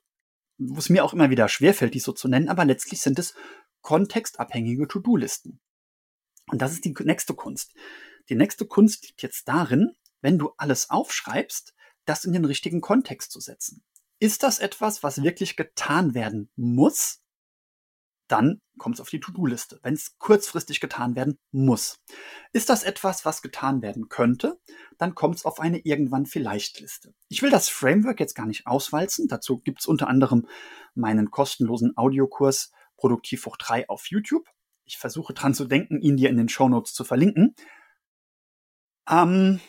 wo 0.59 0.79
es 0.79 0.89
mir 0.89 1.05
auch 1.05 1.13
immer 1.13 1.31
wieder 1.31 1.49
schwerfällt, 1.49 1.95
die 1.95 2.01
so 2.01 2.13
zu 2.13 2.29
nennen, 2.29 2.49
aber 2.49 2.65
letztlich 2.65 3.01
sind 3.01 3.19
es 3.19 3.35
kontextabhängige 3.83 4.89
To-Do-Listen. 4.89 5.61
Und 6.51 6.63
das 6.63 6.73
ist 6.73 6.85
die 6.85 6.95
nächste 7.01 7.35
Kunst. 7.35 7.75
Die 8.29 8.35
nächste 8.35 8.67
Kunst 8.67 9.07
liegt 9.07 9.23
jetzt 9.23 9.49
darin, 9.49 9.97
wenn 10.21 10.39
du 10.39 10.53
alles 10.57 10.91
aufschreibst, 10.91 11.75
das 12.05 12.25
in 12.25 12.33
den 12.33 12.45
richtigen 12.45 12.81
Kontext 12.81 13.33
zu 13.33 13.41
setzen. 13.41 13.83
Ist 14.19 14.43
das 14.43 14.59
etwas, 14.59 15.03
was 15.03 15.23
wirklich 15.23 15.57
getan 15.57 16.15
werden 16.15 16.51
muss? 16.57 17.21
dann 18.29 18.61
kommt 18.77 18.97
es 18.97 19.01
auf 19.01 19.09
die 19.09 19.21
To-Do-Liste, 19.21 19.81
wenn 19.83 19.95
es 19.95 20.19
kurzfristig 20.19 20.81
getan 20.81 21.17
werden 21.17 21.39
muss. 21.51 21.99
Ist 22.53 22.69
das 22.69 22.85
etwas, 22.85 23.25
was 23.25 23.43
getan 23.43 23.83
werden 23.83 24.09
könnte, 24.09 24.61
dann 24.99 25.15
kommt 25.15 25.37
es 25.37 25.45
auf 25.45 25.59
eine 25.59 25.79
irgendwann 25.79 26.27
vielleicht 26.27 26.79
Liste. 26.79 27.15
Ich 27.29 27.43
will 27.43 27.51
das 27.51 27.69
Framework 27.69 28.21
jetzt 28.21 28.35
gar 28.35 28.47
nicht 28.47 28.67
auswalzen. 28.67 29.27
Dazu 29.27 29.59
gibt 29.59 29.81
es 29.81 29.87
unter 29.87 30.09
anderem 30.09 30.47
meinen 30.95 31.31
kostenlosen 31.31 31.97
Audiokurs 31.97 32.71
Produktiv 32.99 33.47
hoch 33.47 33.57
3 33.57 33.89
auf 33.89 34.07
YouTube. 34.09 34.47
Ich 34.85 34.99
versuche 34.99 35.33
dran 35.33 35.55
zu 35.55 35.65
denken, 35.65 36.01
ihn 36.01 36.19
dir 36.19 36.29
in 36.29 36.37
den 36.37 36.51
Show 36.51 36.69
Notes 36.69 36.93
zu 36.93 37.05
verlinken. 37.05 37.55
Ähm, 39.09 39.61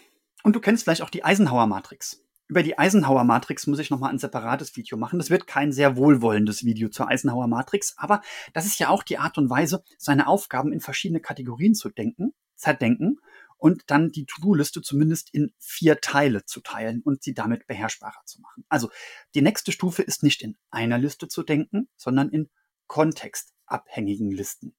und 0.44 0.56
du 0.56 0.60
kennst 0.60 0.84
vielleicht 0.84 1.02
auch 1.02 1.10
die 1.10 1.24
Eisenhower-Matrix 1.24 2.22
über 2.50 2.64
die 2.64 2.78
Eisenhower 2.78 3.24
Matrix 3.24 3.68
muss 3.68 3.80
ich 3.80 3.92
nochmal 3.92 4.10
ein 4.10 4.18
separates 4.18 4.76
Video 4.76 4.98
machen. 4.98 5.20
Das 5.20 5.30
wird 5.30 5.46
kein 5.46 5.72
sehr 5.72 5.96
wohlwollendes 5.96 6.66
Video 6.66 6.90
zur 6.90 7.08
Eisenhower 7.08 7.48
Matrix, 7.48 7.94
aber 7.98 8.22
das 8.54 8.66
ist 8.66 8.80
ja 8.80 8.90
auch 8.90 9.04
die 9.04 9.20
Art 9.20 9.38
und 9.38 9.50
Weise, 9.50 9.84
seine 9.98 10.28
Aufgaben 10.28 10.74
in 10.74 10.82
verschiedene 10.82 11.22
Kategorien 11.22 11.76
zu 11.76 11.90
denken, 11.90 12.34
zerdenken 12.56 13.20
und 13.58 13.84
dann 13.88 14.10
die 14.10 14.26
To-Do-Liste 14.26 14.82
zumindest 14.82 15.32
in 15.32 15.54
vier 15.60 16.02
Teile 16.02 16.44
zu 16.44 16.62
teilen 16.62 17.02
und 17.04 17.22
sie 17.22 17.36
damit 17.36 17.68
beherrschbarer 17.68 18.22
zu 18.26 18.42
machen. 18.42 18.66
Also 18.68 18.90
die 19.36 19.44
nächste 19.44 19.72
Stufe 19.72 20.02
ist 20.02 20.24
nicht 20.24 20.42
in 20.42 20.58
einer 20.72 20.98
Liste 20.98 21.28
zu 21.28 21.44
denken, 21.44 21.88
sondern 21.98 22.30
in 22.30 22.50
kontextabhängigen 22.90 24.32
Listen. 24.32 24.76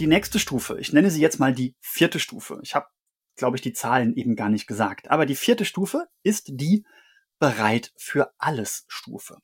die 0.00 0.06
nächste 0.06 0.38
Stufe, 0.38 0.78
ich 0.80 0.92
nenne 0.92 1.10
sie 1.10 1.20
jetzt 1.20 1.38
mal 1.38 1.54
die 1.54 1.76
vierte 1.80 2.18
Stufe. 2.18 2.58
Ich 2.62 2.74
habe, 2.74 2.86
glaube 3.36 3.56
ich, 3.56 3.62
die 3.62 3.74
Zahlen 3.74 4.16
eben 4.16 4.34
gar 4.34 4.48
nicht 4.48 4.66
gesagt. 4.66 5.10
Aber 5.10 5.26
die 5.26 5.36
vierte 5.36 5.64
Stufe 5.64 6.08
ist 6.22 6.48
die 6.52 6.84
bereit 7.38 7.92
für 7.96 8.32
alles 8.38 8.84
Stufe. 8.88 9.36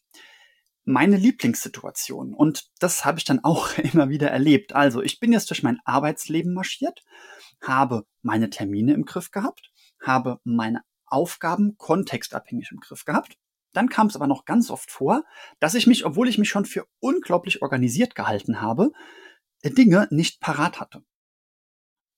Meine 0.85 1.17
Lieblingssituation. 1.17 2.33
Und 2.33 2.71
das 2.79 3.05
habe 3.05 3.19
ich 3.19 3.25
dann 3.25 3.45
auch 3.45 3.77
immer 3.79 4.09
wieder 4.09 4.31
erlebt. 4.31 4.75
Also 4.75 5.03
ich 5.03 5.21
bin 5.21 5.33
jetzt 5.33 5.51
durch 5.51 5.63
mein 5.63 5.79
Arbeitsleben 5.85 6.55
marschiert, 6.55 7.05
habe 7.63 8.07
meine 8.23 8.49
Termine 8.49 8.95
im 8.95 9.05
Griff 9.05 9.31
gehabt, 9.31 9.71
habe 10.03 10.41
meine 10.45 10.83
Aufgaben 11.05 11.77
kontextabhängig 11.77 12.71
im 12.73 12.81
Griff 12.81 13.05
gehabt. 13.05 13.37
Dann 13.77 13.91
kam 13.91 14.07
es 14.07 14.17
aber 14.17 14.27
noch 14.27 14.47
ganz 14.47 14.71
oft 14.71 14.91
vor, 14.91 15.25
dass 15.61 15.75
ich 15.75 15.87
mich, 15.87 16.07
obwohl 16.07 16.29
ich 16.29 16.39
mich 16.39 16.49
schon 16.49 16.65
für 16.65 16.87
unglaublich 16.99 17.61
organisiert 17.61 18.15
gehalten 18.15 18.63
habe, 18.63 18.91
Dinge 19.63 20.09
nicht 20.11 20.41
parat 20.41 20.81
hatte. 20.81 21.05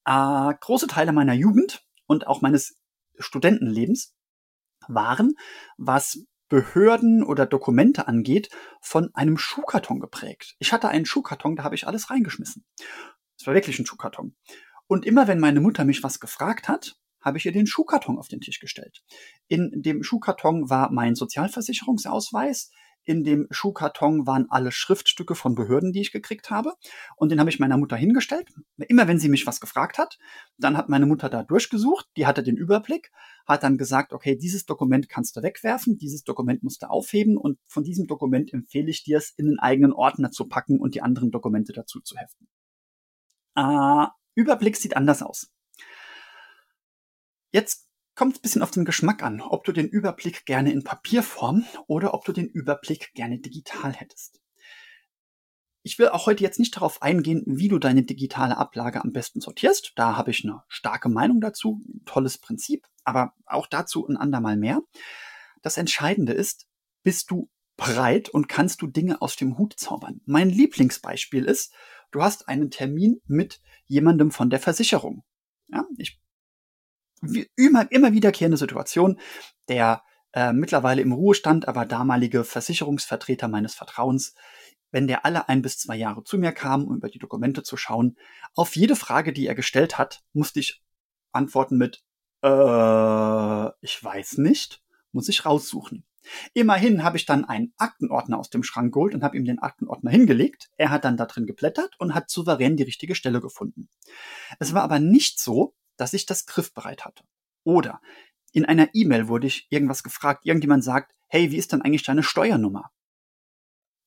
Äh, 0.05 0.55
große 0.61 0.87
Teile 0.87 1.13
meiner 1.13 1.35
Jugend 1.35 1.85
und 2.07 2.29
auch 2.29 2.43
meines 2.43 2.77
Studentenlebens 3.19 4.15
waren, 4.87 5.35
was 5.77 6.21
Behörden 6.49 7.25
oder 7.25 7.45
Dokumente 7.45 8.07
angeht, 8.07 8.51
von 8.81 9.11
einem 9.15 9.37
Schuhkarton 9.37 9.99
geprägt. 9.99 10.55
Ich 10.61 10.73
hatte 10.73 10.89
einen 10.89 11.07
Schuhkarton, 11.07 11.57
da 11.57 11.65
habe 11.65 11.75
ich 11.75 11.89
alles 11.89 12.09
reingeschmissen. 12.09 12.65
Es 13.37 13.47
war 13.49 13.55
wirklich 13.55 13.81
ein 13.81 13.87
Schuhkarton. 13.87 14.37
Und 14.87 15.05
immer 15.05 15.27
wenn 15.27 15.41
meine 15.41 15.61
Mutter 15.61 15.85
mich 15.85 16.05
was 16.05 16.21
gefragt 16.21 16.69
hat, 16.69 16.99
habe 17.29 17.39
ich 17.39 17.47
ihr 17.47 17.53
den 17.53 17.67
Schuhkarton 17.67 18.19
auf 18.19 18.29
den 18.29 18.41
Tisch 18.41 18.59
gestellt. 18.59 19.03
In 19.47 19.71
dem 19.77 20.03
Schuhkarton 20.03 20.69
war 20.69 20.91
mein 20.91 21.15
Sozialversicherungsausweis, 21.15 22.71
in 23.09 23.25
dem 23.25 23.47
Schuhkarton 23.51 24.27
waren 24.27 24.51
alle 24.51 24.71
Schriftstücke 24.71 25.35
von 25.35 25.55
Behörden, 25.55 25.93
die 25.93 26.03
ich 26.03 26.13
gekriegt 26.13 26.51
habe. 26.51 26.75
Und 27.17 27.31
den 27.31 27.41
habe 27.41 27.49
ich 27.49 27.59
meiner 27.59 27.79
Mutter 27.79 27.97
hingestellt. 27.97 28.51
Immer 28.77 29.09
wenn 29.09 29.19
sie 29.19 29.31
mich 29.31 29.47
was 29.47 29.61
gefragt 29.61 29.97
hat, 29.97 30.19
dann 30.59 30.77
hat 30.77 30.91
meine 30.91 31.07
Mutter 31.07 31.31
da 31.31 31.43
durchgesucht, 31.43 32.07
die 32.19 32.27
hatte 32.27 32.43
den 32.43 32.59
Überblick, 32.59 33.11
hat 33.47 33.63
dann 33.63 33.79
gesagt, 33.79 34.13
okay, 34.13 34.37
dieses 34.37 34.67
Dokument 34.67 35.09
kannst 35.09 35.37
du 35.37 35.43
wegwerfen, 35.43 35.97
dieses 35.97 36.23
Dokument 36.23 36.63
musst 36.63 36.83
du 36.83 36.91
aufheben 36.91 37.39
und 37.39 37.59
von 37.67 37.83
diesem 37.83 38.07
Dokument 38.07 38.53
empfehle 38.53 38.91
ich 38.91 39.05
dir 39.05 39.17
es 39.17 39.31
in 39.31 39.47
einen 39.47 39.59
eigenen 39.59 39.95
Ordner 39.95 40.31
zu 40.31 40.47
packen 40.47 40.79
und 40.79 40.95
die 40.95 41.01
anderen 41.01 41.31
Dokumente 41.31 41.73
dazu 41.73 42.01
zu 42.01 42.15
heften. 42.19 42.47
Äh, 43.57 44.07
Überblick 44.35 44.77
sieht 44.77 44.99
anders 44.99 45.23
aus. 45.23 45.51
Jetzt 47.51 47.89
kommt 48.15 48.35
es 48.35 48.39
ein 48.39 48.43
bisschen 48.43 48.63
auf 48.63 48.71
den 48.71 48.85
Geschmack 48.85 49.23
an, 49.23 49.41
ob 49.41 49.65
du 49.65 49.73
den 49.73 49.89
Überblick 49.89 50.45
gerne 50.45 50.73
in 50.73 50.85
Papierform 50.85 51.65
oder 51.87 52.15
ob 52.15 52.25
du 52.25 52.33
den 52.33 52.49
Überblick 52.49 53.15
gerne 53.15 53.39
digital 53.39 53.93
hättest. 53.93 54.41
Ich 55.83 55.99
will 55.99 56.09
auch 56.09 56.27
heute 56.27 56.43
jetzt 56.43 56.59
nicht 56.59 56.77
darauf 56.77 57.01
eingehen, 57.01 57.45
wie 57.47 57.69
du 57.69 57.79
deine 57.79 58.03
digitale 58.03 58.59
Ablage 58.59 59.03
am 59.03 59.13
besten 59.13 59.41
sortierst. 59.41 59.93
Da 59.97 60.17
habe 60.17 60.33
ich 60.33 60.45
eine 60.45 60.63
starke 60.69 61.09
Meinung 61.09 61.41
dazu, 61.41 61.81
ein 61.89 62.05
tolles 62.05 62.39
Prinzip, 62.39 62.87
aber 63.05 63.33
auch 63.47 63.67
dazu 63.67 64.07
ein 64.07 64.17
andermal 64.17 64.57
mehr. 64.57 64.81
Das 65.63 65.79
Entscheidende 65.79 66.33
ist, 66.33 66.67
bist 67.03 67.31
du 67.31 67.49
breit 67.77 68.29
und 68.29 68.49
kannst 68.49 68.83
du 68.83 68.89
Dinge 68.89 69.23
aus 69.23 69.37
dem 69.37 69.57
Hut 69.57 69.75
zaubern. 69.79 70.21
Mein 70.27 70.51
Lieblingsbeispiel 70.51 71.45
ist, 71.45 71.73
du 72.11 72.23
hast 72.23 72.49
einen 72.49 72.71
Termin 72.71 73.23
mit 73.27 73.63
jemandem 73.87 74.31
von 74.31 74.51
der 74.51 74.61
Versicherung. 74.61 75.23
Ja, 75.69 75.87
ich 75.97 76.21
immer, 77.57 77.91
immer 77.91 78.13
wiederkehrende 78.13 78.57
Situation. 78.57 79.19
Der 79.69 80.03
äh, 80.33 80.53
mittlerweile 80.53 81.03
im 81.03 81.13
Ruhestand, 81.13 81.69
aber 81.69 81.87
damalige 81.87 82.45
Versicherungsvertreter 82.45 83.49
meines 83.49 83.75
Vertrauens, 83.75 84.35
wenn 84.91 85.07
der 85.07 85.25
alle 85.25 85.49
ein 85.49 85.63
bis 85.63 85.79
zwei 85.79 85.97
Jahre 85.97 86.25
zu 86.25 86.39
mir 86.39 86.53
kam, 86.53 86.87
um 86.87 86.97
über 86.97 87.09
die 87.09 87.19
Dokumente 87.19 87.63
zu 87.63 87.77
schauen, 87.77 88.17
auf 88.55 88.77
jede 88.77 88.97
Frage, 88.97 89.33
die 89.33 89.47
er 89.47 89.55
gestellt 89.55 89.99
hat, 89.99 90.23
musste 90.33 90.61
ich 90.61 90.83
antworten 91.33 91.77
mit, 91.77 92.03
äh, 92.43 93.69
ich 93.81 94.03
weiß 94.03 94.39
nicht, 94.39 94.83
muss 95.13 95.29
ich 95.29 95.45
raussuchen. 95.45 96.05
Immerhin 96.53 97.05
habe 97.05 97.17
ich 97.17 97.27
dann 97.27 97.45
einen 97.45 97.73
Aktenordner 97.77 98.39
aus 98.39 98.51
dem 98.51 98.63
Schrank 98.63 98.93
geholt 98.93 99.15
und 99.15 99.23
habe 99.23 99.37
ihm 99.37 99.45
den 99.45 99.61
Aktenordner 99.61 100.11
hingelegt. 100.11 100.69
Er 100.77 100.91
hat 100.91 101.05
dann 101.05 101.17
da 101.17 101.27
drin 101.27 101.47
geblättert 101.47 101.95
und 101.99 102.15
hat 102.15 102.31
souverän 102.31 102.77
die 102.77 102.83
richtige 102.83 103.15
Stelle 103.15 103.41
gefunden. 103.41 103.89
Es 104.59 104.75
war 104.75 104.83
aber 104.83 104.99
nicht 104.99 105.41
so, 105.41 105.75
dass 105.99 106.15
ich 106.15 106.25
das 106.25 106.47
griffbereit 106.47 107.05
hatte. 107.05 107.25
Oder 107.65 108.01
in 108.53 108.65
einer 108.65 108.89
E-Mail 108.95 109.29
wurde 109.29 109.47
ich 109.47 109.67
irgendwas 109.71 110.03
gefragt, 110.03 110.47
irgendjemand 110.47 110.83
sagt, 110.83 111.15
hey, 111.27 111.51
wie 111.51 111.59
ist 111.59 111.73
denn 111.73 111.83
eigentlich 111.83 112.05
deine 112.05 112.23
Steuernummer? 112.23 112.91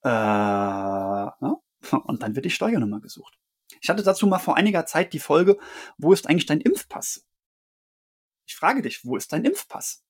Äh, 0.03 0.10
ne? 0.10 1.57
Und 2.03 2.24
dann 2.24 2.36
wird 2.36 2.45
die 2.45 2.50
Steuernummer 2.50 3.00
gesucht. 3.00 3.38
Ich 3.79 3.89
hatte 3.89 4.03
dazu 4.03 4.27
mal 4.27 4.39
vor 4.39 4.57
einiger 4.57 4.86
Zeit 4.86 5.13
die 5.13 5.19
Folge, 5.19 5.57
wo 5.98 6.12
ist 6.12 6.27
eigentlich 6.27 6.45
dein 6.45 6.62
Impfpass? 6.62 7.25
Ich 8.45 8.55
frage 8.55 8.81
dich, 8.81 9.05
wo 9.05 9.15
ist 9.15 9.31
dein 9.31 9.45
Impfpass? 9.45 10.03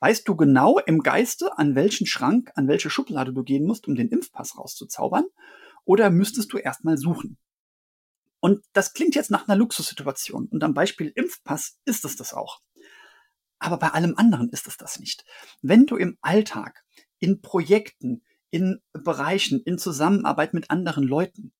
Weißt 0.00 0.26
du 0.26 0.34
genau 0.34 0.78
im 0.78 1.00
Geiste, 1.00 1.56
an 1.58 1.76
welchen 1.76 2.06
Schrank, 2.06 2.50
an 2.56 2.66
welche 2.66 2.90
Schublade 2.90 3.32
du 3.32 3.44
gehen 3.44 3.64
musst, 3.64 3.86
um 3.86 3.94
den 3.94 4.08
Impfpass 4.08 4.58
rauszuzaubern? 4.58 5.26
Oder 5.84 6.10
müsstest 6.10 6.52
du 6.52 6.58
erstmal 6.58 6.96
suchen? 6.96 7.38
Und 8.42 8.64
das 8.72 8.92
klingt 8.92 9.14
jetzt 9.14 9.30
nach 9.30 9.46
einer 9.46 9.56
Luxussituation. 9.56 10.48
Und 10.48 10.64
am 10.64 10.74
Beispiel 10.74 11.12
Impfpass 11.14 11.78
ist 11.84 12.04
es 12.04 12.16
das 12.16 12.34
auch. 12.34 12.60
Aber 13.60 13.76
bei 13.76 13.90
allem 13.90 14.16
anderen 14.16 14.48
ist 14.48 14.66
es 14.66 14.76
das 14.76 14.98
nicht. 14.98 15.24
Wenn 15.60 15.86
du 15.86 15.96
im 15.96 16.18
Alltag, 16.22 16.82
in 17.20 17.40
Projekten, 17.40 18.24
in 18.50 18.82
Bereichen, 18.92 19.60
in 19.60 19.78
Zusammenarbeit 19.78 20.54
mit 20.54 20.70
anderen 20.70 21.04
Leuten, 21.04 21.52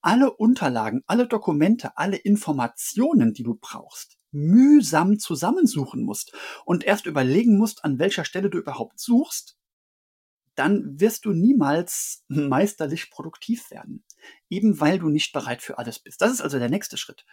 alle 0.00 0.32
Unterlagen, 0.34 1.04
alle 1.06 1.28
Dokumente, 1.28 1.96
alle 1.96 2.16
Informationen, 2.16 3.32
die 3.32 3.44
du 3.44 3.54
brauchst, 3.54 4.18
mühsam 4.32 5.20
zusammensuchen 5.20 6.02
musst 6.02 6.34
und 6.64 6.82
erst 6.82 7.06
überlegen 7.06 7.56
musst, 7.56 7.84
an 7.84 8.00
welcher 8.00 8.24
Stelle 8.24 8.50
du 8.50 8.58
überhaupt 8.58 8.98
suchst, 8.98 9.56
dann 10.56 10.98
wirst 10.98 11.26
du 11.26 11.30
niemals 11.30 12.24
meisterlich 12.26 13.08
produktiv 13.10 13.70
werden. 13.70 14.04
Eben 14.48 14.80
weil 14.80 14.98
du 14.98 15.08
nicht 15.08 15.32
bereit 15.32 15.62
für 15.62 15.78
alles 15.78 15.98
bist. 15.98 16.20
Das 16.20 16.32
ist 16.32 16.40
also 16.40 16.58
der 16.58 16.70
nächste 16.70 16.96
Schritt. 16.96 17.24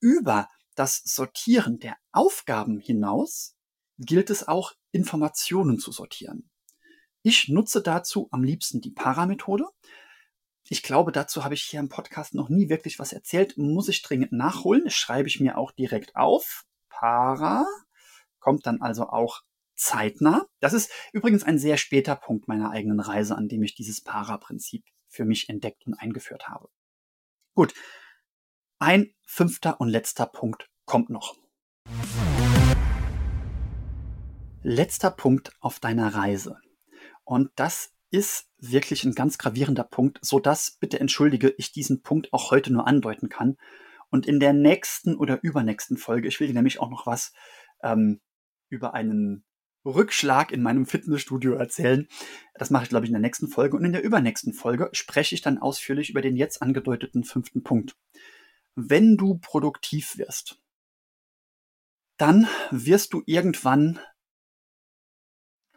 Über 0.00 0.48
das 0.74 1.02
Sortieren 1.04 1.78
der 1.78 1.96
Aufgaben 2.12 2.78
hinaus 2.78 3.56
gilt 3.98 4.30
es 4.30 4.46
auch, 4.46 4.72
Informationen 4.92 5.78
zu 5.78 5.92
sortieren. 5.92 6.50
Ich 7.22 7.48
nutze 7.48 7.82
dazu 7.82 8.28
am 8.32 8.44
liebsten 8.44 8.80
die 8.80 8.90
Paramethode. 8.90 9.64
Ich 10.68 10.82
glaube, 10.82 11.12
dazu 11.12 11.44
habe 11.44 11.54
ich 11.54 11.62
hier 11.62 11.80
im 11.80 11.88
Podcast 11.88 12.34
noch 12.34 12.48
nie 12.48 12.68
wirklich 12.68 12.98
was 12.98 13.12
erzählt. 13.12 13.56
Muss 13.56 13.88
ich 13.88 14.02
dringend 14.02 14.32
nachholen. 14.32 14.84
Das 14.84 14.94
schreibe 14.94 15.28
ich 15.28 15.40
mir 15.40 15.58
auch 15.58 15.72
direkt 15.72 16.16
auf. 16.16 16.64
Para 16.88 17.66
kommt 18.40 18.66
dann 18.66 18.80
also 18.82 19.08
auch 19.08 19.42
zeitnah. 19.74 20.46
Das 20.60 20.72
ist 20.72 20.90
übrigens 21.12 21.44
ein 21.44 21.58
sehr 21.58 21.76
später 21.76 22.16
Punkt 22.16 22.48
meiner 22.48 22.70
eigenen 22.70 23.00
Reise, 23.00 23.36
an 23.36 23.48
dem 23.48 23.62
ich 23.62 23.74
dieses 23.74 24.02
Para-Prinzip 24.02 24.84
für 25.14 25.24
mich 25.24 25.48
entdeckt 25.48 25.86
und 25.86 25.94
eingeführt 25.94 26.48
habe. 26.48 26.68
Gut. 27.54 27.72
Ein 28.78 29.14
fünfter 29.24 29.80
und 29.80 29.88
letzter 29.88 30.26
Punkt 30.26 30.68
kommt 30.84 31.08
noch. 31.08 31.36
Letzter 34.62 35.10
Punkt 35.10 35.52
auf 35.60 35.78
deiner 35.78 36.14
Reise. 36.14 36.58
Und 37.24 37.50
das 37.54 37.94
ist 38.10 38.50
wirklich 38.58 39.04
ein 39.04 39.14
ganz 39.14 39.38
gravierender 39.38 39.84
Punkt, 39.84 40.18
so 40.22 40.38
dass, 40.38 40.76
bitte 40.78 41.00
entschuldige, 41.00 41.54
ich 41.58 41.72
diesen 41.72 42.02
Punkt 42.02 42.32
auch 42.32 42.50
heute 42.50 42.72
nur 42.72 42.86
andeuten 42.86 43.28
kann. 43.28 43.56
Und 44.10 44.26
in 44.26 44.40
der 44.40 44.52
nächsten 44.52 45.16
oder 45.16 45.42
übernächsten 45.42 45.96
Folge, 45.96 46.28
ich 46.28 46.40
will 46.40 46.46
dir 46.46 46.54
nämlich 46.54 46.80
auch 46.80 46.90
noch 46.90 47.06
was 47.06 47.32
ähm, 47.82 48.20
über 48.68 48.94
einen 48.94 49.44
Rückschlag 49.84 50.52
in 50.52 50.62
meinem 50.62 50.86
Fitnessstudio 50.86 51.54
erzählen. 51.54 52.08
Das 52.54 52.70
mache 52.70 52.84
ich, 52.84 52.88
glaube 52.88 53.06
ich, 53.06 53.10
in 53.10 53.14
der 53.14 53.20
nächsten 53.20 53.48
Folge. 53.48 53.76
Und 53.76 53.84
in 53.84 53.92
der 53.92 54.02
übernächsten 54.02 54.52
Folge 54.52 54.88
spreche 54.92 55.34
ich 55.34 55.42
dann 55.42 55.58
ausführlich 55.58 56.10
über 56.10 56.22
den 56.22 56.36
jetzt 56.36 56.62
angedeuteten 56.62 57.24
fünften 57.24 57.62
Punkt. 57.62 57.96
Wenn 58.74 59.16
du 59.16 59.38
produktiv 59.38 60.18
wirst, 60.18 60.60
dann 62.16 62.48
wirst 62.70 63.12
du 63.12 63.22
irgendwann 63.26 64.00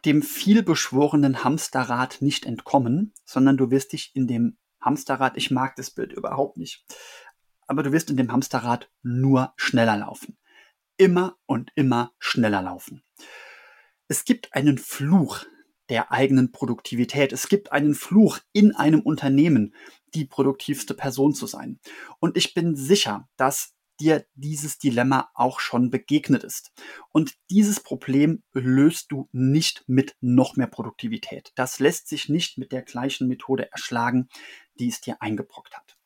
dem 0.04 0.22
vielbeschworenen 0.22 1.42
Hamsterrad 1.42 2.22
nicht 2.22 2.46
entkommen, 2.46 3.12
sondern 3.24 3.56
du 3.56 3.70
wirst 3.70 3.92
dich 3.92 4.12
in 4.14 4.26
dem 4.26 4.56
Hamsterrad, 4.80 5.36
ich 5.36 5.50
mag 5.50 5.74
das 5.76 5.90
Bild 5.90 6.12
überhaupt 6.12 6.56
nicht, 6.56 6.84
aber 7.66 7.82
du 7.82 7.92
wirst 7.92 8.10
in 8.10 8.16
dem 8.16 8.32
Hamsterrad 8.32 8.90
nur 9.02 9.52
schneller 9.56 9.96
laufen. 9.96 10.38
Immer 10.96 11.36
und 11.46 11.70
immer 11.74 12.12
schneller 12.18 12.62
laufen. 12.62 13.02
Es 14.08 14.24
gibt 14.24 14.54
einen 14.54 14.78
Fluch 14.78 15.44
der 15.88 16.12
eigenen 16.12 16.52
Produktivität. 16.52 17.32
Es 17.32 17.48
gibt 17.48 17.72
einen 17.72 17.94
Fluch 17.94 18.38
in 18.52 18.74
einem 18.74 19.00
Unternehmen, 19.00 19.74
die 20.14 20.24
produktivste 20.24 20.94
Person 20.94 21.34
zu 21.34 21.46
sein. 21.46 21.78
Und 22.18 22.36
ich 22.36 22.54
bin 22.54 22.74
sicher, 22.74 23.28
dass 23.36 23.74
dir 24.00 24.26
dieses 24.34 24.78
Dilemma 24.78 25.28
auch 25.34 25.60
schon 25.60 25.90
begegnet 25.90 26.44
ist. 26.44 26.72
Und 27.10 27.34
dieses 27.50 27.80
Problem 27.80 28.42
löst 28.52 29.10
du 29.10 29.28
nicht 29.32 29.84
mit 29.88 30.16
noch 30.20 30.56
mehr 30.56 30.68
Produktivität. 30.68 31.52
Das 31.56 31.80
lässt 31.80 32.08
sich 32.08 32.28
nicht 32.28 32.58
mit 32.58 32.70
der 32.72 32.82
gleichen 32.82 33.28
Methode 33.28 33.70
erschlagen, 33.72 34.28
die 34.78 34.88
es 34.88 35.00
dir 35.00 35.20
eingebrockt 35.20 35.76
hat. 35.76 35.98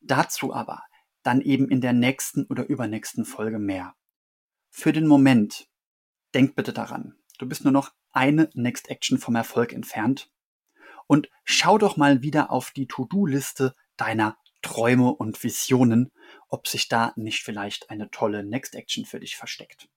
Dazu 0.00 0.52
aber 0.54 0.82
dann 1.22 1.40
eben 1.40 1.68
in 1.68 1.80
der 1.80 1.92
nächsten 1.92 2.46
oder 2.46 2.66
übernächsten 2.66 3.24
Folge 3.24 3.58
mehr. 3.58 3.94
Für 4.70 4.92
den 4.92 5.06
Moment, 5.06 5.68
denk 6.34 6.56
bitte 6.56 6.72
daran, 6.72 7.14
du 7.38 7.46
bist 7.46 7.64
nur 7.64 7.72
noch 7.72 7.92
eine 8.12 8.50
Next 8.54 8.90
Action 8.90 9.18
vom 9.18 9.34
Erfolg 9.34 9.72
entfernt. 9.72 10.30
Und 11.06 11.28
schau 11.44 11.78
doch 11.78 11.96
mal 11.96 12.22
wieder 12.22 12.50
auf 12.50 12.70
die 12.70 12.86
To-Do-Liste 12.86 13.74
deiner 13.96 14.38
Träume 14.62 15.14
und 15.14 15.42
Visionen, 15.42 16.10
ob 16.48 16.66
sich 16.66 16.88
da 16.88 17.12
nicht 17.16 17.42
vielleicht 17.42 17.90
eine 17.90 18.10
tolle 18.10 18.44
Next 18.44 18.74
Action 18.74 19.04
für 19.04 19.20
dich 19.20 19.36
versteckt. 19.36 19.88